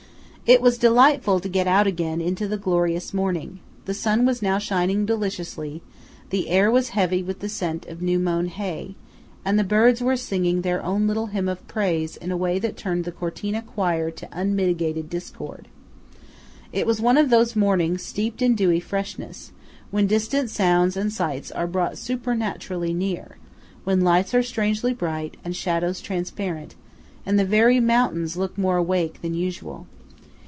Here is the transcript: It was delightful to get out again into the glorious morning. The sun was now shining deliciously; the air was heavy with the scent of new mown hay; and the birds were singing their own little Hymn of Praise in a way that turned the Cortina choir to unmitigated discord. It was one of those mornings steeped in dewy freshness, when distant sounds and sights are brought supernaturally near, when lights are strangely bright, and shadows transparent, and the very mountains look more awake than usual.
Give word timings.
It 0.47 0.59
was 0.61 0.77
delightful 0.77 1.39
to 1.39 1.47
get 1.47 1.65
out 1.65 1.87
again 1.87 2.19
into 2.19 2.45
the 2.45 2.57
glorious 2.57 3.13
morning. 3.13 3.59
The 3.85 3.93
sun 3.93 4.25
was 4.25 4.41
now 4.41 4.57
shining 4.57 5.05
deliciously; 5.05 5.81
the 6.29 6.49
air 6.49 6.69
was 6.69 6.89
heavy 6.89 7.23
with 7.23 7.39
the 7.39 7.47
scent 7.47 7.85
of 7.85 8.01
new 8.01 8.19
mown 8.19 8.47
hay; 8.47 8.95
and 9.45 9.57
the 9.57 9.63
birds 9.63 10.01
were 10.01 10.17
singing 10.17 10.59
their 10.61 10.83
own 10.83 11.07
little 11.07 11.27
Hymn 11.27 11.47
of 11.47 11.65
Praise 11.69 12.17
in 12.17 12.31
a 12.31 12.35
way 12.35 12.59
that 12.59 12.75
turned 12.75 13.05
the 13.05 13.13
Cortina 13.13 13.61
choir 13.61 14.11
to 14.11 14.27
unmitigated 14.33 15.09
discord. 15.09 15.69
It 16.73 16.85
was 16.85 16.99
one 16.99 17.17
of 17.17 17.29
those 17.29 17.55
mornings 17.55 18.03
steeped 18.03 18.41
in 18.41 18.53
dewy 18.53 18.81
freshness, 18.81 19.53
when 19.89 20.05
distant 20.05 20.49
sounds 20.49 20.97
and 20.97 21.13
sights 21.13 21.49
are 21.51 21.65
brought 21.67 21.97
supernaturally 21.97 22.93
near, 22.93 23.37
when 23.85 24.01
lights 24.01 24.33
are 24.33 24.43
strangely 24.43 24.93
bright, 24.93 25.37
and 25.45 25.55
shadows 25.55 26.01
transparent, 26.01 26.75
and 27.25 27.39
the 27.39 27.45
very 27.45 27.79
mountains 27.79 28.35
look 28.35 28.57
more 28.57 28.75
awake 28.75 29.21
than 29.21 29.33
usual. 29.33 29.87